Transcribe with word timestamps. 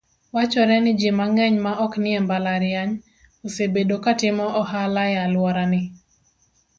Wachore 0.33 0.75
ni 0.81 0.91
ji 0.99 1.09
mang'eny 1.17 1.57
ma 1.65 1.71
oknie 1.85 2.19
mbalariany, 2.23 2.93
osebedo 3.45 3.95
katimo 4.05 4.45
ohala 4.61 5.03
ealworani. 5.15 5.81